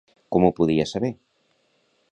[0.35, 1.13] Com ho podia saber?